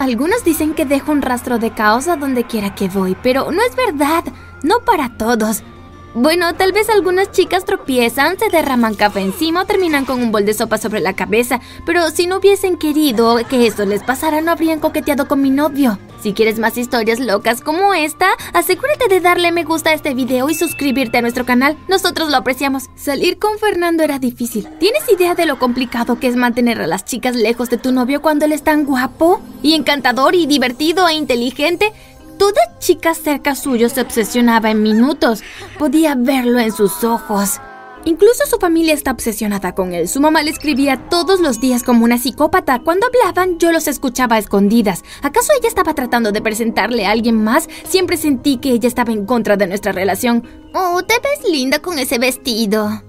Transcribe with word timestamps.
Algunos 0.00 0.44
dicen 0.44 0.72
que 0.72 0.86
dejo 0.86 1.12
un 1.12 1.20
rastro 1.20 1.58
de 1.58 1.72
caos 1.72 2.08
a 2.08 2.16
donde 2.16 2.44
quiera 2.44 2.74
que 2.74 2.88
voy, 2.88 3.18
pero 3.22 3.52
no 3.52 3.60
es 3.62 3.76
verdad. 3.76 4.24
No 4.62 4.80
para 4.80 5.10
todos. 5.10 5.62
Bueno, 6.14 6.56
tal 6.56 6.72
vez 6.72 6.88
algunas 6.90 7.30
chicas 7.30 7.64
tropiezan, 7.64 8.36
se 8.36 8.48
derraman 8.48 8.96
café 8.96 9.20
encima 9.20 9.62
o 9.62 9.64
terminan 9.64 10.04
con 10.04 10.20
un 10.20 10.32
bol 10.32 10.44
de 10.44 10.54
sopa 10.54 10.76
sobre 10.76 10.98
la 10.98 11.12
cabeza, 11.12 11.60
pero 11.86 12.10
si 12.10 12.26
no 12.26 12.38
hubiesen 12.38 12.76
querido 12.76 13.38
que 13.48 13.68
eso 13.68 13.86
les 13.86 14.02
pasara, 14.02 14.40
no 14.40 14.50
habrían 14.50 14.80
coqueteado 14.80 15.28
con 15.28 15.40
mi 15.40 15.50
novio. 15.50 16.00
Si 16.20 16.34
quieres 16.34 16.58
más 16.58 16.76
historias 16.76 17.20
locas 17.20 17.62
como 17.62 17.94
esta, 17.94 18.28
asegúrate 18.52 19.08
de 19.08 19.20
darle 19.20 19.52
me 19.52 19.64
gusta 19.64 19.90
a 19.90 19.94
este 19.94 20.12
video 20.12 20.50
y 20.50 20.54
suscribirte 20.54 21.18
a 21.18 21.22
nuestro 21.22 21.46
canal. 21.46 21.78
Nosotros 21.88 22.28
lo 22.28 22.36
apreciamos. 22.36 22.90
Salir 22.94 23.38
con 23.38 23.58
Fernando 23.58 24.02
era 24.02 24.18
difícil. 24.18 24.68
¿Tienes 24.78 25.08
idea 25.08 25.34
de 25.34 25.46
lo 25.46 25.58
complicado 25.58 26.18
que 26.18 26.26
es 26.26 26.36
mantener 26.36 26.80
a 26.80 26.86
las 26.86 27.06
chicas 27.06 27.36
lejos 27.36 27.70
de 27.70 27.78
tu 27.78 27.92
novio 27.92 28.20
cuando 28.20 28.44
él 28.44 28.52
es 28.52 28.62
tan 28.62 28.84
guapo? 28.84 29.40
Y 29.62 29.74
encantador 29.74 30.34
y 30.34 30.46
divertido 30.46 31.08
e 31.08 31.14
inteligente. 31.14 31.92
Toda 32.40 32.78
chica 32.78 33.12
cerca 33.12 33.54
suyo 33.54 33.90
se 33.90 34.00
obsesionaba 34.00 34.70
en 34.70 34.82
minutos. 34.82 35.42
Podía 35.78 36.14
verlo 36.14 36.58
en 36.58 36.72
sus 36.72 37.04
ojos. 37.04 37.60
Incluso 38.06 38.46
su 38.46 38.56
familia 38.56 38.94
está 38.94 39.10
obsesionada 39.10 39.74
con 39.74 39.92
él. 39.92 40.08
Su 40.08 40.22
mamá 40.22 40.42
le 40.42 40.50
escribía 40.50 41.06
todos 41.10 41.40
los 41.40 41.60
días 41.60 41.82
como 41.82 42.02
una 42.02 42.16
psicópata. 42.16 42.80
Cuando 42.82 43.08
hablaban, 43.08 43.58
yo 43.58 43.72
los 43.72 43.86
escuchaba 43.88 44.36
a 44.36 44.38
escondidas. 44.38 45.04
¿Acaso 45.20 45.52
ella 45.52 45.68
estaba 45.68 45.92
tratando 45.92 46.32
de 46.32 46.40
presentarle 46.40 47.04
a 47.04 47.10
alguien 47.10 47.44
más? 47.44 47.68
Siempre 47.86 48.16
sentí 48.16 48.56
que 48.56 48.70
ella 48.70 48.88
estaba 48.88 49.12
en 49.12 49.26
contra 49.26 49.58
de 49.58 49.66
nuestra 49.66 49.92
relación. 49.92 50.42
Oh, 50.72 51.02
te 51.02 51.16
ves 51.22 51.46
linda 51.46 51.80
con 51.80 51.98
ese 51.98 52.18
vestido 52.18 53.02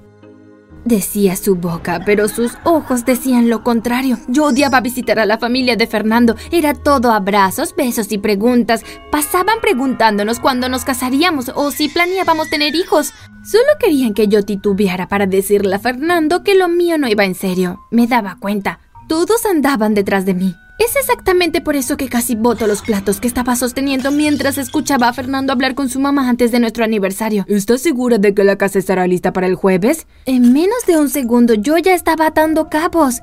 decía 0.86 1.36
su 1.36 1.56
boca, 1.56 2.02
pero 2.06 2.28
sus 2.28 2.54
ojos 2.64 3.06
decían 3.06 3.50
lo 3.50 3.64
contrario. 3.64 4.18
Yo 4.28 4.46
odiaba 4.46 4.82
visitar 4.82 5.20
a 5.20 5.26
la 5.26 5.38
familia 5.38 5.76
de 5.76 5.88
Fernando. 5.88 6.36
Era 6.52 6.74
todo 6.74 7.12
abrazos, 7.12 7.76
besos 7.76 8.12
y 8.12 8.18
preguntas. 8.18 8.84
Pasaban 9.12 9.60
preguntándonos 9.62 10.40
cuándo 10.40 10.70
nos 10.70 10.86
casaríamos 10.86 11.52
o 11.56 11.72
si 11.72 11.90
planeábamos 11.90 12.50
tener 12.50 12.76
hijos. 12.76 13.14
Solo 13.44 13.64
querían 13.80 14.14
que 14.14 14.28
yo 14.28 14.44
titubeara 14.44 15.08
para 15.08 15.26
decirle 15.26 15.76
a 15.76 15.80
Fernando 15.80 16.44
que 16.44 16.56
lo 16.56 16.68
mío 16.68 16.98
no 16.98 17.08
iba 17.08 17.26
en 17.26 17.36
serio. 17.36 17.82
Me 17.92 18.08
daba 18.08 18.38
cuenta. 18.40 18.80
Todos 19.08 19.46
andaban 19.46 19.94
detrás 19.94 20.26
de 20.26 20.34
mí. 20.34 20.56
Es 20.84 20.96
exactamente 20.96 21.62
por 21.62 21.76
eso 21.76 21.96
que 21.96 22.10
casi 22.10 22.34
boto 22.34 22.66
los 22.66 22.82
platos 22.82 23.22
que 23.22 23.28
estaba 23.28 23.56
sosteniendo 23.56 24.10
mientras 24.12 24.58
escuchaba 24.58 25.10
a 25.10 25.14
Fernando 25.14 25.54
hablar 25.54 25.76
con 25.76 25.90
su 25.90 26.00
mamá 26.00 26.28
antes 26.28 26.52
de 26.52 26.60
nuestro 26.60 26.84
aniversario. 26.84 27.46
¿Estás 27.48 27.82
segura 27.82 28.18
de 28.18 28.34
que 28.34 28.44
la 28.44 28.56
casa 28.56 28.80
estará 28.80 29.06
lista 29.06 29.32
para 29.32 29.46
el 29.46 29.54
jueves? 29.54 30.08
En 30.26 30.54
menos 30.54 30.84
de 30.88 30.98
un 30.98 31.10
segundo 31.10 31.54
yo 31.54 31.78
ya 31.78 31.94
estaba 31.94 32.26
atando 32.26 32.68
cabos. 32.68 33.22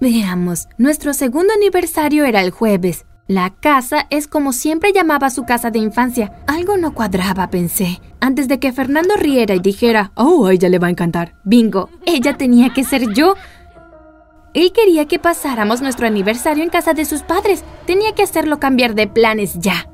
Veamos, 0.00 0.66
nuestro 0.78 1.12
segundo 1.12 1.52
aniversario 1.52 2.24
era 2.24 2.40
el 2.40 2.50
jueves. 2.50 3.04
La 3.26 3.50
casa 3.50 4.06
es 4.08 4.26
como 4.26 4.54
siempre 4.54 4.92
llamaba 4.94 5.28
su 5.28 5.44
casa 5.44 5.70
de 5.70 5.80
infancia. 5.80 6.32
Algo 6.46 6.78
no 6.78 6.94
cuadraba, 6.94 7.48
pensé. 7.48 8.00
Antes 8.20 8.48
de 8.48 8.58
que 8.58 8.72
Fernando 8.72 9.16
riera 9.16 9.54
y 9.54 9.60
dijera, 9.60 10.12
oh, 10.14 10.46
a 10.46 10.52
ella 10.52 10.70
le 10.70 10.78
va 10.78 10.86
a 10.86 10.90
encantar. 10.90 11.34
Bingo, 11.44 11.90
ella 12.06 12.38
tenía 12.38 12.72
que 12.72 12.84
ser 12.84 13.12
yo. 13.12 13.34
Él 14.54 14.72
quería 14.72 15.06
que 15.06 15.18
pasáramos 15.18 15.82
nuestro 15.82 16.06
aniversario 16.06 16.62
en 16.62 16.70
casa 16.70 16.94
de 16.94 17.04
sus 17.04 17.22
padres. 17.22 17.64
Tenía 17.86 18.14
que 18.14 18.22
hacerlo 18.22 18.60
cambiar 18.60 18.94
de 18.94 19.08
planes 19.08 19.58
ya. 19.58 19.88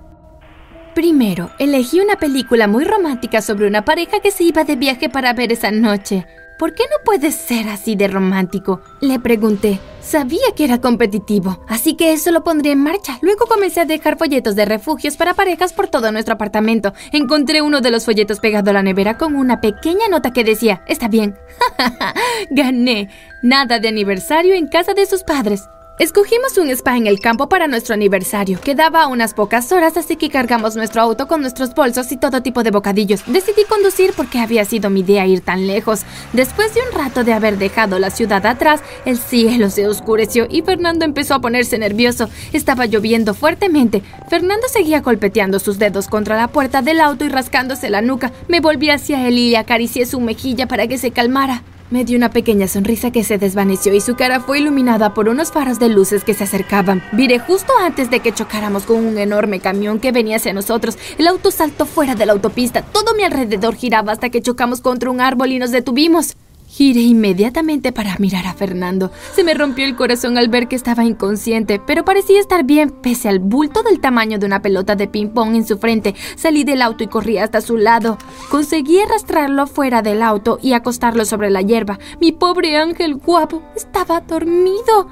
Primero, 0.95 1.51
elegí 1.59 1.99
una 2.01 2.17
película 2.17 2.69
muy 2.69 2.85
romántica 2.85 3.41
sobre 3.41 3.67
una 3.67 3.87
pareja 3.87 4.21
que 4.21 4.31
se 4.31 4.45
iba 4.45 4.65
de 4.65 4.77
viaje 4.77 5.09
para 5.09 5.33
ver 5.33 5.51
esa 5.51 5.71
noche. 5.71 6.27
¿Por 6.61 6.75
qué 6.75 6.83
no 6.91 7.03
puedes 7.07 7.35
ser 7.35 7.71
así 7.71 7.97
de 7.97 8.07
romántico? 8.07 8.83
Le 9.01 9.19
pregunté. 9.19 9.81
Sabía 10.03 10.53
que 10.55 10.65
era 10.65 10.79
competitivo, 10.79 11.65
así 11.67 11.95
que 11.95 12.13
eso 12.13 12.33
lo 12.33 12.45
pondría 12.45 12.75
en 12.75 12.83
marcha. 12.83 13.19
Luego 13.23 13.47
comencé 13.47 13.81
a 13.81 13.87
dejar 13.87 14.19
folletos 14.19 14.57
de 14.57 14.67
refugios 14.67 15.17
para 15.17 15.33
parejas 15.33 15.73
por 15.73 15.89
todo 15.89 16.13
nuestro 16.13 16.35
apartamento. 16.35 16.93
Encontré 17.13 17.63
uno 17.63 17.81
de 17.81 17.91
los 17.91 18.05
folletos 18.05 18.41
pegado 18.41 18.69
a 18.69 18.75
la 18.75 18.83
nevera 18.83 19.17
con 19.17 19.37
una 19.37 19.63
pequeña 19.63 20.09
nota 20.11 20.33
que 20.33 20.45
decía, 20.45 20.83
está 20.87 21.09
bien. 21.09 21.39
Gané. 22.51 23.09
Nada 23.43 23.79
de 23.79 23.89
aniversario 23.89 24.53
en 24.53 24.69
casa 24.69 24.93
de 24.93 25.07
sus 25.07 25.23
padres. 25.23 25.67
Escogimos 26.01 26.57
un 26.57 26.71
spa 26.71 26.97
en 26.97 27.07
el 27.07 27.21
campo 27.21 27.51
para 27.51 27.67
nuestro 27.67 27.93
aniversario. 27.93 28.59
Quedaba 28.59 29.07
unas 29.07 29.35
pocas 29.35 29.71
horas, 29.71 29.99
así 29.99 30.17
que 30.17 30.31
cargamos 30.31 30.75
nuestro 30.75 31.03
auto 31.03 31.29
con 31.29 31.43
nuestros 31.43 31.75
bolsos 31.75 32.11
y 32.11 32.17
todo 32.17 32.41
tipo 32.41 32.63
de 32.63 32.71
bocadillos. 32.71 33.23
Decidí 33.27 33.65
conducir 33.65 34.15
porque 34.17 34.39
había 34.39 34.65
sido 34.65 34.89
mi 34.89 35.01
idea 35.01 35.27
ir 35.27 35.43
tan 35.43 35.67
lejos. 35.67 36.05
Después 36.33 36.73
de 36.73 36.81
un 36.81 36.99
rato 36.99 37.23
de 37.23 37.35
haber 37.35 37.59
dejado 37.59 37.99
la 37.99 38.09
ciudad 38.09 38.47
atrás, 38.47 38.81
el 39.05 39.19
cielo 39.19 39.69
se 39.69 39.87
oscureció 39.87 40.47
y 40.49 40.63
Fernando 40.63 41.05
empezó 41.05 41.35
a 41.35 41.43
ponerse 41.43 41.77
nervioso. 41.77 42.31
Estaba 42.55 42.87
lloviendo 42.87 43.35
fuertemente. 43.35 44.03
Fernando 44.31 44.69
seguía 44.69 45.03
golpeteando 45.03 45.59
sus 45.59 45.79
dedos 45.79 46.09
contra 46.09 46.35
la 46.35 46.49
puerta 46.49 46.81
del 46.81 47.03
auto 47.03 47.27
y 47.27 47.29
rascándose 47.29 47.91
la 47.91 48.01
nuca. 48.01 48.33
Me 48.49 48.61
volví 48.61 48.89
hacia 48.89 49.29
él 49.29 49.37
y 49.37 49.55
acaricié 49.55 50.07
su 50.07 50.19
mejilla 50.19 50.67
para 50.67 50.87
que 50.87 50.97
se 50.97 51.11
calmara. 51.11 51.63
Me 51.91 52.05
dio 52.05 52.17
una 52.17 52.31
pequeña 52.31 52.69
sonrisa 52.69 53.11
que 53.11 53.25
se 53.25 53.37
desvaneció 53.37 53.93
y 53.93 54.01
su 54.01 54.15
cara 54.15 54.39
fue 54.39 54.61
iluminada 54.61 55.13
por 55.13 55.29
unos 55.29 55.51
faros 55.51 55.81
de 55.81 55.89
luces 55.89 56.23
que 56.23 56.35
se 56.35 56.45
acercaban. 56.45 57.03
Viré 57.11 57.41
justo 57.41 57.73
antes 57.85 58.11
de 58.11 58.21
que 58.21 58.33
chocáramos 58.33 58.85
con 58.85 59.05
un 59.05 59.19
enorme 59.19 59.59
camión 59.59 59.99
que 59.99 60.13
venía 60.13 60.37
hacia 60.37 60.53
nosotros. 60.53 60.97
El 61.19 61.27
auto 61.27 61.51
saltó 61.51 61.87
fuera 61.87 62.15
de 62.15 62.27
la 62.27 62.33
autopista. 62.33 62.83
Todo 62.83 63.17
mi 63.17 63.25
alrededor 63.25 63.75
giraba 63.75 64.13
hasta 64.13 64.31
que 64.31 64.41
chocamos 64.41 64.81
contra 64.81 65.11
un 65.11 65.21
árbol 65.21 65.51
y 65.51 65.59
nos 65.59 65.73
detuvimos. 65.73 66.37
Giré 66.73 67.01
inmediatamente 67.01 67.91
para 67.91 68.17
mirar 68.19 68.47
a 68.47 68.55
Fernando. 68.55 69.11
Se 69.35 69.43
me 69.43 69.55
rompió 69.55 69.85
el 69.85 69.97
corazón 69.97 70.39
al 70.39 70.49
ver 70.49 70.69
que 70.69 70.77
estaba 70.77 71.05
inconsciente, 71.05 71.81
pero 71.85 72.05
parecía 72.05 72.39
estar 72.39 72.63
bien 72.63 72.91
pese 72.91 73.29
al 73.29 73.41
bulto 73.41 73.83
del 73.83 73.99
tamaño 73.99 74.39
de 74.39 74.47
una 74.47 74.63
pelota 74.63 74.95
de 74.95 75.09
ping-pong 75.09 75.57
en 75.57 75.67
su 75.67 75.79
frente. 75.79 76.15
Salí 76.37 76.63
del 76.63 76.81
auto 76.81 77.03
y 77.03 77.09
corrí 77.09 77.39
hasta 77.39 77.61
su 77.61 77.77
lado. 77.77 78.19
Conseguí 78.51 79.01
arrastrarlo 79.01 79.67
fuera 79.67 80.01
del 80.01 80.23
auto 80.23 80.61
y 80.63 80.73
acostarlo 80.75 81.25
sobre 81.25 81.51
la 81.51 81.61
hierba. 81.61 81.99
Mi 82.21 82.31
pobre 82.31 82.77
ángel 82.77 83.17
guapo 83.17 83.65
estaba 83.75 84.21
dormido. 84.21 85.09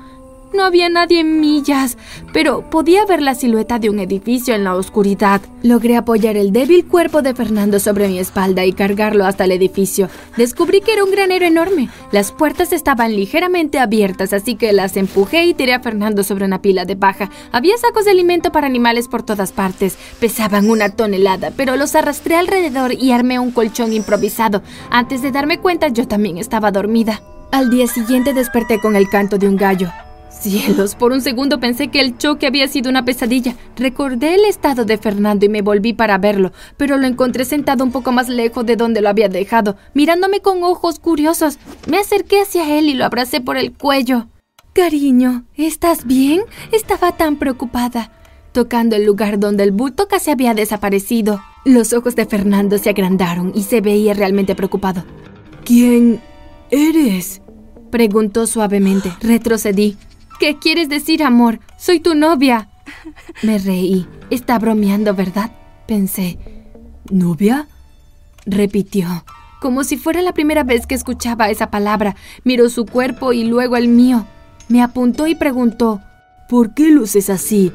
No 0.54 0.64
había 0.64 0.88
nadie 0.88 1.20
en 1.20 1.40
millas, 1.40 1.98
pero 2.32 2.68
podía 2.70 3.04
ver 3.04 3.20
la 3.20 3.34
silueta 3.34 3.78
de 3.78 3.90
un 3.90 3.98
edificio 3.98 4.54
en 4.54 4.64
la 4.64 4.76
oscuridad. 4.76 5.42
Logré 5.62 5.96
apoyar 5.96 6.36
el 6.36 6.52
débil 6.52 6.86
cuerpo 6.86 7.20
de 7.20 7.34
Fernando 7.34 7.78
sobre 7.78 8.08
mi 8.08 8.18
espalda 8.18 8.64
y 8.64 8.72
cargarlo 8.72 9.26
hasta 9.26 9.44
el 9.44 9.52
edificio. 9.52 10.08
Descubrí 10.38 10.80
que 10.80 10.94
era 10.94 11.04
un 11.04 11.10
granero 11.10 11.44
enorme. 11.44 11.90
Las 12.12 12.32
puertas 12.32 12.72
estaban 12.72 13.14
ligeramente 13.14 13.78
abiertas, 13.78 14.32
así 14.32 14.54
que 14.54 14.72
las 14.72 14.96
empujé 14.96 15.44
y 15.44 15.52
tiré 15.52 15.74
a 15.74 15.80
Fernando 15.80 16.24
sobre 16.24 16.46
una 16.46 16.62
pila 16.62 16.86
de 16.86 16.96
paja. 16.96 17.30
Había 17.52 17.76
sacos 17.76 18.06
de 18.06 18.12
alimento 18.12 18.50
para 18.50 18.66
animales 18.66 19.06
por 19.06 19.22
todas 19.22 19.52
partes. 19.52 19.98
Pesaban 20.18 20.70
una 20.70 20.88
tonelada, 20.88 21.52
pero 21.56 21.76
los 21.76 21.94
arrastré 21.94 22.36
alrededor 22.36 22.94
y 22.94 23.12
armé 23.12 23.38
un 23.38 23.50
colchón 23.50 23.92
improvisado. 23.92 24.62
Antes 24.90 25.20
de 25.20 25.30
darme 25.30 25.58
cuenta, 25.58 25.88
yo 25.88 26.08
también 26.08 26.38
estaba 26.38 26.70
dormida. 26.70 27.20
Al 27.50 27.70
día 27.70 27.86
siguiente 27.86 28.32
desperté 28.32 28.80
con 28.80 28.96
el 28.96 29.10
canto 29.10 29.36
de 29.36 29.48
un 29.48 29.56
gallo. 29.56 29.90
Cielos, 30.40 30.94
por 30.94 31.10
un 31.10 31.20
segundo 31.20 31.58
pensé 31.58 31.88
que 31.88 32.00
el 32.00 32.16
choque 32.16 32.46
había 32.46 32.68
sido 32.68 32.88
una 32.90 33.04
pesadilla. 33.04 33.56
Recordé 33.76 34.36
el 34.36 34.44
estado 34.44 34.84
de 34.84 34.96
Fernando 34.96 35.44
y 35.44 35.48
me 35.48 35.62
volví 35.62 35.94
para 35.94 36.16
verlo, 36.18 36.52
pero 36.76 36.96
lo 36.96 37.08
encontré 37.08 37.44
sentado 37.44 37.82
un 37.82 37.90
poco 37.90 38.12
más 38.12 38.28
lejos 38.28 38.64
de 38.64 38.76
donde 38.76 39.00
lo 39.00 39.08
había 39.08 39.28
dejado, 39.28 39.76
mirándome 39.94 40.40
con 40.40 40.62
ojos 40.62 41.00
curiosos. 41.00 41.58
Me 41.88 41.98
acerqué 41.98 42.42
hacia 42.42 42.78
él 42.78 42.88
y 42.88 42.94
lo 42.94 43.04
abracé 43.04 43.40
por 43.40 43.56
el 43.56 43.72
cuello. 43.72 44.28
Cariño, 44.74 45.44
¿estás 45.56 46.06
bien? 46.06 46.42
Estaba 46.70 47.16
tan 47.16 47.36
preocupada, 47.36 48.12
tocando 48.52 48.94
el 48.94 49.04
lugar 49.04 49.40
donde 49.40 49.64
el 49.64 49.72
bulto 49.72 50.06
casi 50.06 50.30
había 50.30 50.54
desaparecido. 50.54 51.42
Los 51.64 51.92
ojos 51.92 52.14
de 52.14 52.26
Fernando 52.26 52.78
se 52.78 52.90
agrandaron 52.90 53.50
y 53.56 53.64
se 53.64 53.80
veía 53.80 54.14
realmente 54.14 54.54
preocupado. 54.54 55.04
¿Quién 55.64 56.20
eres? 56.70 57.42
Preguntó 57.90 58.46
suavemente. 58.46 59.12
Retrocedí. 59.20 59.96
¿Qué 60.38 60.56
quieres 60.58 60.88
decir, 60.88 61.22
amor? 61.22 61.58
Soy 61.76 61.98
tu 61.98 62.14
novia. 62.14 62.68
Me 63.42 63.58
reí. 63.58 64.06
Está 64.30 64.58
bromeando, 64.58 65.14
¿verdad? 65.14 65.50
Pensé. 65.86 66.38
¿Novia? 67.10 67.66
Repitió, 68.46 69.24
como 69.60 69.84
si 69.84 69.96
fuera 69.96 70.22
la 70.22 70.32
primera 70.32 70.62
vez 70.62 70.86
que 70.86 70.94
escuchaba 70.94 71.50
esa 71.50 71.70
palabra. 71.70 72.16
Miró 72.44 72.70
su 72.70 72.86
cuerpo 72.86 73.32
y 73.32 73.44
luego 73.44 73.76
el 73.76 73.88
mío. 73.88 74.26
Me 74.68 74.82
apuntó 74.82 75.26
y 75.26 75.34
preguntó, 75.34 76.00
¿por 76.48 76.72
qué 76.72 76.90
luces 76.90 77.30
así? 77.30 77.72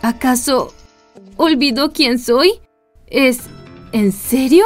¿Acaso 0.00 0.72
olvidó 1.36 1.92
quién 1.92 2.18
soy? 2.18 2.52
¿Es... 3.06 3.40
¿En 3.92 4.12
serio? 4.12 4.64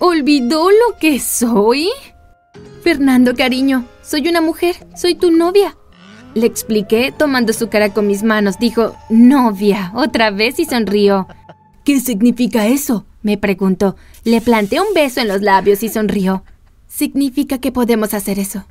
¿Olvidó 0.00 0.70
lo 0.70 0.98
que 0.98 1.20
soy? 1.20 1.88
Fernando, 2.82 3.34
cariño, 3.34 3.86
soy 4.02 4.28
una 4.28 4.40
mujer, 4.40 4.86
soy 4.96 5.14
tu 5.14 5.30
novia. 5.30 5.77
Le 6.38 6.46
expliqué 6.46 7.10
tomando 7.10 7.52
su 7.52 7.68
cara 7.68 7.92
con 7.92 8.06
mis 8.06 8.22
manos. 8.22 8.60
Dijo, 8.60 8.94
novia, 9.10 9.90
otra 9.96 10.30
vez 10.30 10.60
y 10.60 10.66
sonrió. 10.66 11.26
¿Qué 11.84 11.98
significa 11.98 12.68
eso? 12.68 13.06
me 13.22 13.36
preguntó. 13.36 13.96
Le 14.22 14.40
planté 14.40 14.80
un 14.80 14.86
beso 14.94 15.20
en 15.20 15.26
los 15.26 15.42
labios 15.42 15.82
y 15.82 15.88
sonrió. 15.88 16.44
Significa 16.86 17.58
que 17.58 17.72
podemos 17.72 18.14
hacer 18.14 18.38
eso. 18.38 18.64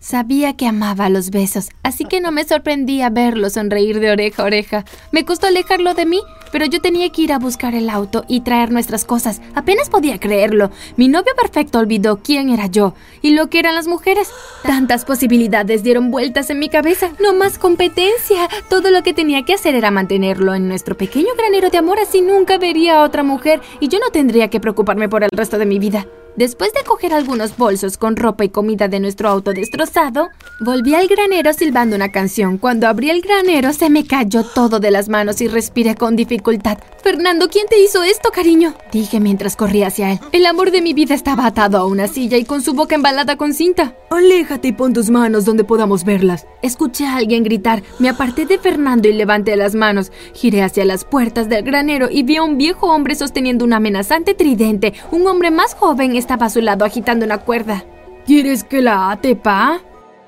Sabía 0.00 0.56
que 0.56 0.66
amaba 0.66 1.08
los 1.08 1.30
besos, 1.30 1.68
así 1.82 2.04
que 2.04 2.20
no 2.20 2.32
me 2.32 2.44
sorprendía 2.44 3.10
verlo 3.10 3.50
sonreír 3.50 4.00
de 4.00 4.10
oreja 4.10 4.42
a 4.42 4.46
oreja. 4.46 4.84
Me 5.12 5.24
costó 5.24 5.46
alejarlo 5.46 5.94
de 5.94 6.06
mí, 6.06 6.20
pero 6.52 6.64
yo 6.66 6.80
tenía 6.80 7.10
que 7.10 7.22
ir 7.22 7.32
a 7.32 7.38
buscar 7.38 7.74
el 7.74 7.90
auto 7.90 8.24
y 8.28 8.40
traer 8.40 8.70
nuestras 8.70 9.04
cosas. 9.04 9.40
Apenas 9.54 9.90
podía 9.90 10.18
creerlo. 10.18 10.70
Mi 10.96 11.08
novio 11.08 11.32
perfecto 11.40 11.78
olvidó 11.78 12.18
quién 12.22 12.48
era 12.48 12.66
yo 12.66 12.94
y 13.22 13.30
lo 13.30 13.48
que 13.48 13.58
eran 13.58 13.74
las 13.74 13.88
mujeres. 13.88 14.30
Tantas 14.62 15.04
posibilidades 15.04 15.82
dieron 15.82 16.10
vueltas 16.10 16.50
en 16.50 16.58
mi 16.58 16.68
cabeza. 16.68 17.10
No 17.20 17.34
más 17.34 17.58
competencia. 17.58 18.48
Todo 18.68 18.90
lo 18.90 19.02
que 19.02 19.14
tenía 19.14 19.44
que 19.44 19.54
hacer 19.54 19.74
era 19.74 19.90
mantenerlo 19.90 20.54
en 20.54 20.68
nuestro 20.68 20.96
pequeño 20.96 21.34
granero 21.36 21.70
de 21.70 21.78
amor, 21.78 21.98
así 21.98 22.20
nunca 22.20 22.58
vería 22.58 22.96
a 22.96 23.02
otra 23.02 23.22
mujer 23.22 23.60
y 23.80 23.88
yo 23.88 23.98
no 23.98 24.10
tendría 24.10 24.48
que 24.48 24.60
preocuparme 24.60 25.08
por 25.08 25.24
el 25.24 25.30
resto 25.32 25.58
de 25.58 25.66
mi 25.66 25.78
vida. 25.78 26.06
Después 26.36 26.70
de 26.74 26.84
coger 26.84 27.14
algunos 27.14 27.56
bolsos 27.56 27.96
con 27.96 28.14
ropa 28.14 28.44
y 28.44 28.50
comida 28.50 28.88
de 28.88 29.00
nuestro 29.00 29.25
auto 29.26 29.52
destrozado, 29.52 30.30
volví 30.60 30.94
al 30.94 31.08
granero 31.08 31.52
silbando 31.52 31.96
una 31.96 32.10
canción. 32.10 32.58
Cuando 32.58 32.88
abrí 32.88 33.10
el 33.10 33.20
granero 33.20 33.72
se 33.72 33.90
me 33.90 34.06
cayó 34.06 34.44
todo 34.44 34.80
de 34.80 34.90
las 34.90 35.08
manos 35.08 35.40
y 35.40 35.48
respiré 35.48 35.94
con 35.94 36.16
dificultad. 36.16 36.78
Fernando, 37.02 37.48
¿quién 37.48 37.66
te 37.68 37.80
hizo 37.80 38.02
esto, 38.02 38.30
cariño? 38.30 38.74
Dije 38.92 39.20
mientras 39.20 39.56
corría 39.56 39.88
hacia 39.88 40.12
él. 40.12 40.20
El 40.32 40.46
amor 40.46 40.70
de 40.70 40.82
mi 40.82 40.92
vida 40.92 41.14
estaba 41.14 41.46
atado 41.46 41.78
a 41.78 41.86
una 41.86 42.08
silla 42.08 42.36
y 42.36 42.44
con 42.44 42.62
su 42.62 42.74
boca 42.74 42.94
embalada 42.94 43.36
con 43.36 43.54
cinta. 43.54 43.94
Aléjate 44.10 44.68
y 44.68 44.72
pon 44.72 44.92
tus 44.92 45.10
manos 45.10 45.44
donde 45.44 45.64
podamos 45.64 46.04
verlas. 46.04 46.46
Escuché 46.62 47.06
a 47.06 47.16
alguien 47.16 47.44
gritar. 47.44 47.82
Me 47.98 48.08
aparté 48.08 48.46
de 48.46 48.58
Fernando 48.58 49.08
y 49.08 49.12
levanté 49.12 49.56
las 49.56 49.74
manos. 49.74 50.10
Giré 50.34 50.62
hacia 50.62 50.84
las 50.84 51.04
puertas 51.04 51.48
del 51.48 51.64
granero 51.64 52.08
y 52.10 52.22
vi 52.22 52.36
a 52.36 52.42
un 52.42 52.58
viejo 52.58 52.88
hombre 52.88 53.14
sosteniendo 53.14 53.64
un 53.64 53.72
amenazante 53.72 54.34
tridente. 54.34 54.94
Un 55.12 55.26
hombre 55.26 55.50
más 55.50 55.74
joven 55.74 56.16
estaba 56.16 56.46
a 56.46 56.50
su 56.50 56.60
lado 56.60 56.84
agitando 56.84 57.24
una 57.24 57.38
cuerda. 57.38 57.84
¿Quieres 58.26 58.64
que 58.64 58.82
la 58.82 59.12
ate, 59.12 59.36
pa? 59.36 59.80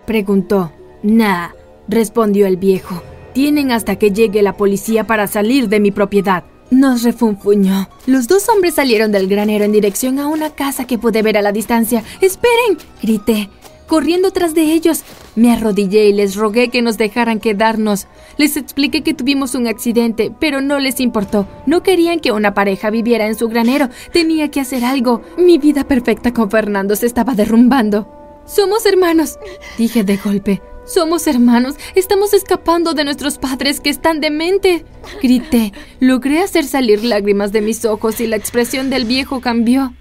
preguntó. 0.06 0.72
Nah, 1.02 1.48
respondió 1.88 2.46
el 2.46 2.56
viejo. 2.56 3.02
Tienen 3.32 3.72
hasta 3.72 3.96
que 3.96 4.12
llegue 4.12 4.42
la 4.42 4.56
policía 4.56 5.04
para 5.04 5.26
salir 5.26 5.68
de 5.68 5.80
mi 5.80 5.90
propiedad. 5.90 6.44
Nos 6.70 7.02
refunfuñó. 7.02 7.88
Los 8.06 8.28
dos 8.28 8.48
hombres 8.48 8.74
salieron 8.74 9.10
del 9.10 9.26
granero 9.26 9.64
en 9.64 9.72
dirección 9.72 10.18
a 10.20 10.28
una 10.28 10.50
casa 10.50 10.86
que 10.86 10.98
pude 10.98 11.22
ver 11.22 11.38
a 11.38 11.42
la 11.42 11.50
distancia. 11.50 12.04
¡Esperen! 12.20 12.78
grité 13.02 13.50
corriendo 13.88 14.30
tras 14.30 14.54
de 14.54 14.72
ellos. 14.72 15.02
Me 15.38 15.52
arrodillé 15.52 16.08
y 16.08 16.12
les 16.12 16.34
rogué 16.34 16.68
que 16.68 16.82
nos 16.82 16.98
dejaran 16.98 17.38
quedarnos. 17.38 18.08
Les 18.38 18.56
expliqué 18.56 19.04
que 19.04 19.14
tuvimos 19.14 19.54
un 19.54 19.68
accidente, 19.68 20.32
pero 20.40 20.60
no 20.60 20.80
les 20.80 20.98
importó. 20.98 21.46
No 21.64 21.84
querían 21.84 22.18
que 22.18 22.32
una 22.32 22.54
pareja 22.54 22.90
viviera 22.90 23.28
en 23.28 23.36
su 23.36 23.46
granero. 23.46 23.88
Tenía 24.12 24.50
que 24.50 24.58
hacer 24.58 24.84
algo. 24.84 25.22
Mi 25.38 25.56
vida 25.58 25.84
perfecta 25.84 26.34
con 26.34 26.50
Fernando 26.50 26.96
se 26.96 27.06
estaba 27.06 27.34
derrumbando. 27.34 28.08
Somos 28.46 28.84
hermanos, 28.84 29.38
dije 29.78 30.02
de 30.02 30.16
golpe. 30.16 30.60
Somos 30.84 31.28
hermanos. 31.28 31.76
Estamos 31.94 32.34
escapando 32.34 32.94
de 32.94 33.04
nuestros 33.04 33.38
padres 33.38 33.78
que 33.78 33.90
están 33.90 34.20
demente. 34.20 34.84
Grité. 35.22 35.72
Logré 36.00 36.42
hacer 36.42 36.64
salir 36.64 37.04
lágrimas 37.04 37.52
de 37.52 37.60
mis 37.60 37.84
ojos 37.84 38.20
y 38.20 38.26
la 38.26 38.34
expresión 38.34 38.90
del 38.90 39.04
viejo 39.04 39.40
cambió. 39.40 39.94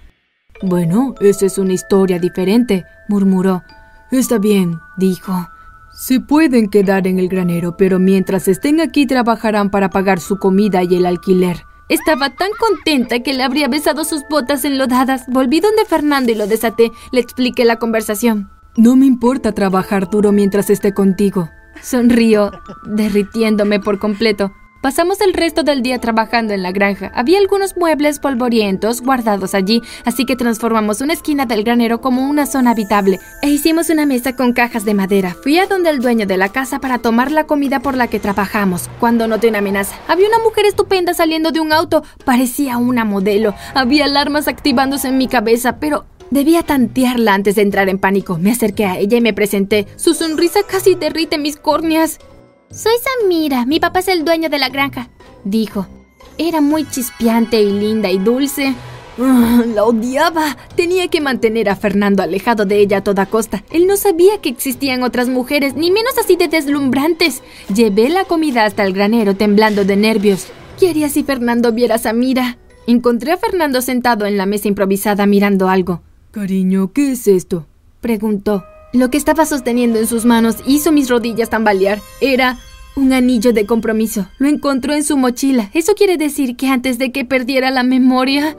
Bueno, 0.62 1.14
esa 1.20 1.46
es 1.46 1.58
una 1.58 1.74
historia 1.74 2.18
diferente, 2.18 2.82
murmuró. 3.08 3.62
Está 4.10 4.38
bien, 4.38 4.80
dijo. 4.96 5.48
Se 5.92 6.20
pueden 6.20 6.68
quedar 6.68 7.06
en 7.06 7.18
el 7.18 7.28
granero, 7.28 7.76
pero 7.76 7.98
mientras 7.98 8.48
estén 8.48 8.80
aquí 8.80 9.06
trabajarán 9.06 9.70
para 9.70 9.90
pagar 9.90 10.20
su 10.20 10.38
comida 10.38 10.82
y 10.84 10.94
el 10.94 11.06
alquiler. 11.06 11.64
Estaba 11.88 12.30
tan 12.30 12.50
contenta 12.58 13.20
que 13.20 13.32
le 13.32 13.42
habría 13.42 13.68
besado 13.68 14.04
sus 14.04 14.22
botas 14.30 14.64
enlodadas. 14.64 15.24
Volví 15.28 15.60
donde 15.60 15.84
Fernando 15.86 16.30
y 16.30 16.34
lo 16.34 16.46
desaté. 16.46 16.92
Le 17.12 17.20
expliqué 17.20 17.64
la 17.64 17.76
conversación. 17.76 18.50
No 18.76 18.94
me 18.94 19.06
importa 19.06 19.52
trabajar 19.52 20.08
duro 20.08 20.30
mientras 20.30 20.70
esté 20.70 20.92
contigo. 20.92 21.50
Sonrió, 21.82 22.52
derritiéndome 22.84 23.80
por 23.80 23.98
completo. 23.98 24.52
Pasamos 24.80 25.20
el 25.20 25.34
resto 25.34 25.64
del 25.64 25.82
día 25.82 25.98
trabajando 25.98 26.54
en 26.54 26.62
la 26.62 26.70
granja. 26.70 27.10
Había 27.12 27.38
algunos 27.38 27.76
muebles 27.76 28.20
polvorientos 28.20 29.00
guardados 29.00 29.54
allí, 29.54 29.82
así 30.04 30.24
que 30.24 30.36
transformamos 30.36 31.00
una 31.00 31.14
esquina 31.14 31.46
del 31.46 31.64
granero 31.64 32.00
como 32.00 32.28
una 32.28 32.46
zona 32.46 32.70
habitable 32.70 33.18
e 33.42 33.48
hicimos 33.48 33.90
una 33.90 34.06
mesa 34.06 34.36
con 34.36 34.52
cajas 34.52 34.84
de 34.84 34.94
madera. 34.94 35.34
Fui 35.42 35.58
a 35.58 35.66
donde 35.66 35.90
el 35.90 35.98
dueño 35.98 36.26
de 36.26 36.36
la 36.36 36.50
casa 36.50 36.78
para 36.78 36.98
tomar 36.98 37.32
la 37.32 37.44
comida 37.44 37.80
por 37.80 37.96
la 37.96 38.06
que 38.06 38.20
trabajamos, 38.20 38.88
cuando 39.00 39.26
noté 39.26 39.48
una 39.48 39.58
amenaza. 39.58 39.96
Había 40.06 40.28
una 40.28 40.38
mujer 40.38 40.64
estupenda 40.66 41.12
saliendo 41.12 41.50
de 41.50 41.58
un 41.58 41.72
auto, 41.72 42.04
parecía 42.24 42.76
una 42.76 43.04
modelo. 43.04 43.54
Había 43.74 44.04
alarmas 44.04 44.46
activándose 44.46 45.08
en 45.08 45.18
mi 45.18 45.26
cabeza, 45.26 45.80
pero 45.80 46.06
Debía 46.30 46.62
tantearla 46.62 47.32
antes 47.32 47.54
de 47.54 47.62
entrar 47.62 47.88
en 47.88 47.98
pánico. 47.98 48.36
Me 48.36 48.50
acerqué 48.50 48.84
a 48.84 48.98
ella 48.98 49.16
y 49.16 49.22
me 49.22 49.32
presenté. 49.32 49.86
Su 49.96 50.12
sonrisa 50.12 50.60
casi 50.62 50.94
derrite 50.94 51.38
mis 51.38 51.56
córneas. 51.56 52.18
Soy 52.70 52.92
Samira, 53.02 53.64
mi 53.64 53.80
papá 53.80 54.00
es 54.00 54.08
el 54.08 54.24
dueño 54.24 54.50
de 54.50 54.58
la 54.58 54.68
granja, 54.68 55.08
dijo. 55.44 55.86
Era 56.36 56.60
muy 56.60 56.88
chispeante 56.88 57.60
y 57.62 57.72
linda 57.72 58.10
y 58.10 58.18
dulce. 58.18 58.74
Ah, 59.18 59.64
la 59.74 59.84
odiaba. 59.84 60.56
Tenía 60.76 61.08
que 61.08 61.20
mantener 61.20 61.68
a 61.68 61.76
Fernando 61.76 62.22
alejado 62.22 62.66
de 62.66 62.78
ella 62.78 62.98
a 62.98 63.02
toda 63.02 63.26
costa. 63.26 63.64
Él 63.70 63.86
no 63.86 63.96
sabía 63.96 64.40
que 64.40 64.50
existían 64.50 65.02
otras 65.02 65.28
mujeres, 65.28 65.74
ni 65.74 65.90
menos 65.90 66.16
así 66.18 66.36
de 66.36 66.46
deslumbrantes. 66.46 67.42
Llevé 67.74 68.10
la 68.10 68.24
comida 68.26 68.64
hasta 68.64 68.84
el 68.84 68.92
granero 68.92 69.34
temblando 69.34 69.84
de 69.84 69.96
nervios. 69.96 70.46
¿Qué 70.78 70.90
haría 70.90 71.08
si 71.08 71.24
Fernando 71.24 71.72
viera 71.72 71.96
a 71.96 71.98
Samira? 71.98 72.58
Encontré 72.86 73.32
a 73.32 73.38
Fernando 73.38 73.82
sentado 73.82 74.26
en 74.26 74.36
la 74.36 74.46
mesa 74.46 74.68
improvisada 74.68 75.26
mirando 75.26 75.68
algo. 75.68 76.02
Cariño, 76.30 76.92
¿qué 76.92 77.12
es 77.12 77.26
esto? 77.26 77.66
preguntó. 78.00 78.62
Lo 78.92 79.10
que 79.10 79.18
estaba 79.18 79.44
sosteniendo 79.44 79.98
en 79.98 80.06
sus 80.06 80.24
manos 80.24 80.56
hizo 80.66 80.92
mis 80.92 81.10
rodillas 81.10 81.50
tambalear. 81.50 82.00
Era 82.20 82.58
un 82.96 83.12
anillo 83.12 83.52
de 83.52 83.66
compromiso. 83.66 84.28
Lo 84.38 84.48
encontró 84.48 84.94
en 84.94 85.04
su 85.04 85.16
mochila. 85.16 85.70
Eso 85.74 85.94
quiere 85.94 86.16
decir 86.16 86.56
que 86.56 86.68
antes 86.68 86.98
de 86.98 87.12
que 87.12 87.24
perdiera 87.24 87.70
la 87.70 87.82
memoria... 87.82 88.56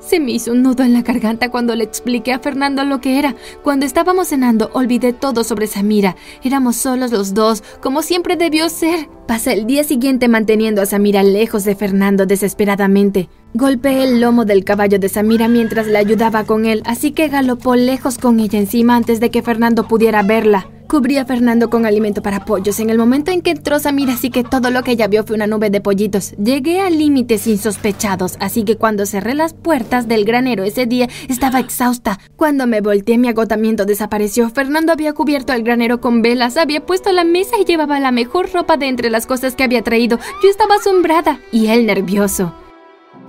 Se 0.00 0.18
me 0.18 0.32
hizo 0.32 0.50
un 0.50 0.62
nudo 0.62 0.82
en 0.82 0.94
la 0.94 1.02
garganta 1.02 1.48
cuando 1.48 1.76
le 1.76 1.84
expliqué 1.84 2.32
a 2.32 2.40
Fernando 2.40 2.82
lo 2.84 3.00
que 3.00 3.20
era. 3.20 3.36
Cuando 3.62 3.86
estábamos 3.86 4.28
cenando, 4.28 4.68
olvidé 4.74 5.12
todo 5.12 5.44
sobre 5.44 5.68
Samira. 5.68 6.16
Éramos 6.42 6.74
solos 6.74 7.12
los 7.12 7.34
dos, 7.34 7.62
como 7.80 8.02
siempre 8.02 8.34
debió 8.34 8.68
ser. 8.68 9.08
Pasé 9.28 9.52
el 9.52 9.64
día 9.64 9.84
siguiente 9.84 10.26
manteniendo 10.26 10.82
a 10.82 10.86
Samira 10.86 11.22
lejos 11.22 11.62
de 11.62 11.76
Fernando 11.76 12.26
desesperadamente. 12.26 13.28
Golpeé 13.54 14.04
el 14.04 14.22
lomo 14.22 14.46
del 14.46 14.64
caballo 14.64 14.98
de 14.98 15.10
Samira 15.10 15.46
mientras 15.46 15.86
le 15.86 15.98
ayudaba 15.98 16.44
con 16.44 16.64
él, 16.64 16.80
así 16.86 17.12
que 17.12 17.28
galopó 17.28 17.76
lejos 17.76 18.16
con 18.16 18.40
ella 18.40 18.58
encima 18.58 18.96
antes 18.96 19.20
de 19.20 19.30
que 19.30 19.42
Fernando 19.42 19.86
pudiera 19.86 20.22
verla. 20.22 20.68
Cubrí 20.88 21.18
a 21.18 21.26
Fernando 21.26 21.68
con 21.68 21.84
alimento 21.84 22.22
para 22.22 22.46
pollos. 22.46 22.80
En 22.80 22.88
el 22.88 22.96
momento 22.96 23.30
en 23.30 23.42
que 23.42 23.50
entró 23.50 23.78
Samira, 23.78 24.14
así 24.14 24.30
que 24.30 24.42
todo 24.42 24.70
lo 24.70 24.82
que 24.82 24.92
ella 24.92 25.06
vio 25.06 25.24
fue 25.24 25.36
una 25.36 25.46
nube 25.46 25.68
de 25.68 25.82
pollitos. 25.82 26.32
Llegué 26.42 26.80
a 26.80 26.88
límites 26.88 27.46
insospechados, 27.46 28.36
así 28.40 28.64
que 28.64 28.76
cuando 28.76 29.04
cerré 29.04 29.34
las 29.34 29.52
puertas 29.52 30.08
del 30.08 30.24
granero 30.24 30.64
ese 30.64 30.86
día, 30.86 31.10
estaba 31.28 31.60
exhausta. 31.60 32.20
Cuando 32.36 32.66
me 32.66 32.80
volteé, 32.80 33.18
mi 33.18 33.28
agotamiento 33.28 33.84
desapareció. 33.84 34.48
Fernando 34.48 34.92
había 34.92 35.12
cubierto 35.12 35.52
el 35.52 35.62
granero 35.62 36.00
con 36.00 36.22
velas, 36.22 36.56
había 36.56 36.86
puesto 36.86 37.12
la 37.12 37.24
mesa 37.24 37.56
y 37.60 37.66
llevaba 37.66 38.00
la 38.00 38.12
mejor 38.12 38.50
ropa 38.50 38.78
de 38.78 38.88
entre 38.88 39.10
las 39.10 39.26
cosas 39.26 39.54
que 39.56 39.64
había 39.64 39.82
traído. 39.82 40.18
Yo 40.42 40.48
estaba 40.48 40.76
asombrada 40.76 41.38
y 41.52 41.66
él 41.66 41.84
nervioso. 41.84 42.54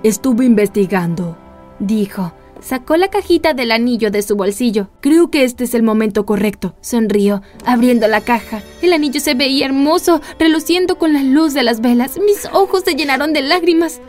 Estuve 0.04 0.44
investigando, 0.44 1.38
dijo. 1.78 2.34
Sacó 2.60 2.96
la 2.96 3.08
cajita 3.08 3.54
del 3.54 3.72
anillo 3.72 4.10
de 4.10 4.20
su 4.20 4.36
bolsillo. 4.36 4.90
Creo 5.00 5.30
que 5.30 5.44
este 5.44 5.64
es 5.64 5.72
el 5.72 5.82
momento 5.82 6.26
correcto. 6.26 6.76
Sonrió, 6.82 7.40
abriendo 7.64 8.06
la 8.06 8.20
caja. 8.20 8.62
El 8.82 8.92
anillo 8.92 9.18
se 9.20 9.34
veía 9.34 9.64
hermoso, 9.64 10.20
reluciendo 10.38 10.96
con 10.98 11.14
la 11.14 11.22
luz 11.22 11.54
de 11.54 11.62
las 11.62 11.80
velas. 11.80 12.18
Mis 12.18 12.46
ojos 12.52 12.82
se 12.84 12.94
llenaron 12.94 13.32
de 13.32 13.42
lágrimas. 13.42 14.02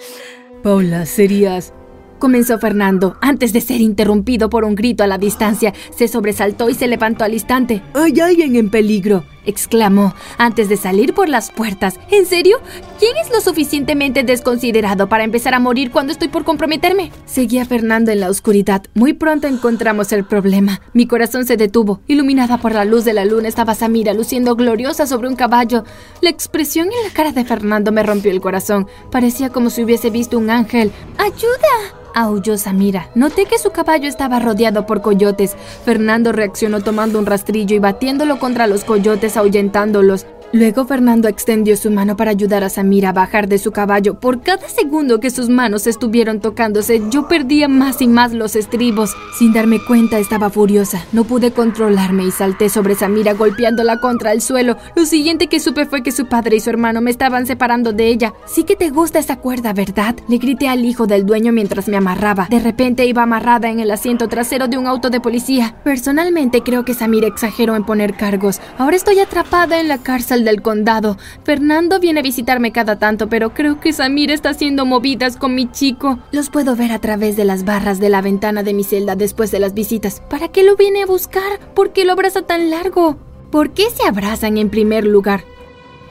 Paula, 0.63 1.05
serías 1.05 1.73
comenzó 2.19 2.57
Fernando, 2.57 3.17
antes 3.21 3.53
de 3.53 3.61
ser 3.61 3.81
interrumpido 3.81 4.49
por 4.49 4.63
un 4.63 4.73
grito 4.73 5.03
a 5.03 5.07
la 5.07 5.19
distancia. 5.19 5.75
Se 5.95 6.07
sobresaltó 6.07 6.71
y 6.71 6.73
se 6.73 6.87
levantó 6.87 7.23
al 7.23 7.33
instante. 7.33 7.83
¡Hay 7.93 8.19
alguien 8.19 8.55
en 8.55 8.71
peligro! 8.71 9.23
Exclamó, 9.45 10.13
antes 10.37 10.69
de 10.69 10.77
salir 10.77 11.13
por 11.13 11.29
las 11.29 11.51
puertas. 11.51 11.99
¿En 12.11 12.25
serio? 12.25 12.59
¿Quién 12.99 13.15
es 13.17 13.31
lo 13.31 13.41
suficientemente 13.41 14.23
desconsiderado 14.23 15.07
para 15.07 15.23
empezar 15.23 15.53
a 15.53 15.59
morir 15.59 15.91
cuando 15.91 16.11
estoy 16.13 16.27
por 16.27 16.43
comprometerme? 16.43 17.11
Seguía 17.25 17.65
Fernando 17.65 18.11
en 18.11 18.19
la 18.19 18.29
oscuridad. 18.29 18.83
Muy 18.93 19.13
pronto 19.13 19.47
encontramos 19.47 20.11
el 20.11 20.25
problema. 20.25 20.81
Mi 20.93 21.07
corazón 21.07 21.45
se 21.45 21.57
detuvo. 21.57 22.01
Iluminada 22.07 22.57
por 22.57 22.73
la 22.73 22.85
luz 22.85 23.05
de 23.05 23.13
la 23.13 23.25
luna 23.25 23.47
estaba 23.47 23.75
Samira 23.75 24.13
luciendo 24.13 24.55
gloriosa 24.55 25.07
sobre 25.07 25.27
un 25.27 25.35
caballo. 25.35 25.83
La 26.21 26.29
expresión 26.29 26.87
en 26.87 27.07
la 27.07 27.13
cara 27.13 27.31
de 27.31 27.45
Fernando 27.45 27.91
me 27.91 28.03
rompió 28.03 28.31
el 28.31 28.41
corazón. 28.41 28.87
Parecía 29.11 29.49
como 29.49 29.69
si 29.69 29.83
hubiese 29.83 30.09
visto 30.09 30.37
un 30.37 30.49
ángel. 30.49 30.91
¡Ayuda! 31.17 32.04
Aulló 32.15 32.57
Samira. 32.57 33.09
Noté 33.13 33.45
que 33.45 33.59
su 33.59 33.69
caballo 33.69 34.07
estaba 34.07 34.39
rodeado 34.39 34.87
por 34.87 35.01
coyotes. 35.01 35.55
Fernando 35.83 36.31
reaccionó 36.31 36.81
tomando 36.81 37.19
un 37.19 37.27
rastrillo 37.27 37.75
y 37.75 37.79
batiéndolo 37.79 38.39
contra 38.39 38.65
los 38.65 38.83
coyotes, 38.83 39.37
ahuyentándolos. 39.37 40.25
Luego 40.51 40.85
Fernando 40.85 41.27
extendió 41.27 41.75
su 41.75 41.91
mano 41.91 42.15
para 42.15 42.31
ayudar 42.31 42.63
a 42.63 42.69
Samira 42.69 43.09
a 43.09 43.13
bajar 43.13 43.47
de 43.47 43.57
su 43.57 43.71
caballo. 43.71 44.19
Por 44.19 44.41
cada 44.41 44.69
segundo 44.69 45.19
que 45.19 45.29
sus 45.29 45.49
manos 45.49 45.87
estuvieron 45.87 46.39
tocándose, 46.39 47.01
yo 47.09 47.27
perdía 47.27 47.67
más 47.67 48.01
y 48.01 48.07
más 48.07 48.31
los 48.33 48.55
estribos. 48.55 49.15
Sin 49.37 49.53
darme 49.53 49.79
cuenta 49.83 50.17
estaba 50.19 50.49
furiosa. 50.49 51.05
No 51.11 51.23
pude 51.23 51.51
controlarme 51.51 52.25
y 52.25 52.31
salté 52.31 52.69
sobre 52.69 52.95
Samira 52.95 53.33
golpeándola 53.33 53.99
contra 53.99 54.31
el 54.31 54.41
suelo. 54.41 54.77
Lo 54.95 55.05
siguiente 55.05 55.47
que 55.47 55.59
supe 55.59 55.85
fue 55.85 56.03
que 56.03 56.11
su 56.11 56.27
padre 56.27 56.57
y 56.57 56.59
su 56.59 56.69
hermano 56.69 57.01
me 57.01 57.11
estaban 57.11 57.45
separando 57.45 57.91
de 57.91 58.07
ella. 58.07 58.33
Sí 58.45 58.63
que 58.63 58.75
te 58.75 58.89
gusta 58.89 59.19
esa 59.19 59.37
cuerda, 59.37 59.73
¿verdad? 59.73 60.15
Le 60.27 60.37
grité 60.37 60.67
al 60.67 60.85
hijo 60.85 61.07
del 61.07 61.25
dueño 61.25 61.51
mientras 61.51 61.87
me 61.87 61.97
amarraba. 61.97 62.47
De 62.49 62.59
repente 62.59 63.05
iba 63.05 63.23
amarrada 63.23 63.69
en 63.69 63.79
el 63.79 63.91
asiento 63.91 64.27
trasero 64.27 64.67
de 64.67 64.77
un 64.77 64.87
auto 64.87 65.09
de 65.09 65.19
policía. 65.19 65.75
Personalmente 65.83 66.61
creo 66.61 66.85
que 66.85 66.93
Samira 66.93 67.27
exageró 67.27 67.75
en 67.75 67.83
poner 67.83 68.15
cargos. 68.15 68.61
Ahora 68.77 68.95
estoy 68.95 69.19
atrapada 69.19 69.79
en 69.79 69.87
la 69.87 69.97
cárcel 69.97 70.34
del 70.43 70.61
condado. 70.61 71.17
Fernando 71.43 71.99
viene 71.99 72.19
a 72.19 72.23
visitarme 72.23 72.71
cada 72.71 72.99
tanto, 72.99 73.29
pero 73.29 73.53
creo 73.53 73.79
que 73.79 73.93
Samira 73.93 74.33
está 74.33 74.49
haciendo 74.49 74.85
movidas 74.85 75.37
con 75.37 75.55
mi 75.55 75.71
chico. 75.71 76.19
Los 76.31 76.49
puedo 76.49 76.75
ver 76.75 76.91
a 76.91 76.99
través 76.99 77.37
de 77.37 77.45
las 77.45 77.63
barras 77.63 77.99
de 77.99 78.09
la 78.09 78.21
ventana 78.21 78.63
de 78.63 78.73
mi 78.73 78.83
celda 78.83 79.15
después 79.15 79.51
de 79.51 79.59
las 79.59 79.73
visitas. 79.73 80.21
¿Para 80.29 80.49
qué 80.49 80.63
lo 80.63 80.75
viene 80.75 81.03
a 81.03 81.05
buscar? 81.05 81.59
¿Por 81.73 81.93
qué 81.93 82.03
lo 82.05 82.13
abraza 82.13 82.41
tan 82.41 82.69
largo? 82.69 83.17
¿Por 83.51 83.71
qué 83.71 83.85
se 83.89 84.07
abrazan 84.07 84.57
en 84.57 84.69
primer 84.69 85.05
lugar? 85.05 85.45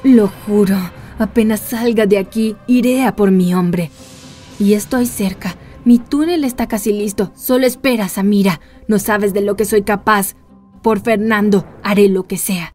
Lo 0.03 0.29
juro, 0.47 0.77
apenas 1.19 1.61
salga 1.61 2.07
de 2.07 2.19
aquí, 2.19 2.57
iré 2.67 3.05
a 3.05 3.17
por 3.17 3.31
mi 3.31 3.55
hombre. 3.55 3.91
Y 4.59 4.75
estoy 4.75 5.07
cerca. 5.07 5.57
Mi 5.85 5.99
túnel 5.99 6.45
está 6.45 6.67
casi 6.67 6.93
listo. 6.93 7.33
Solo 7.35 7.67
espera, 7.67 8.09
Samira. 8.09 8.61
No 8.89 8.99
sabes 8.99 9.35
de 9.35 9.43
lo 9.43 9.57
que 9.57 9.65
soy 9.65 9.83
capaz. 9.83 10.35
Por 10.83 11.01
Fernando, 11.01 11.67
haré 11.83 12.09
lo 12.09 12.25
que 12.25 12.39
sea. 12.39 12.74